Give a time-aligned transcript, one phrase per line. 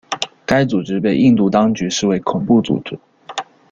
[0.47, 2.97] 该组织被印度当局视为恐怖组织。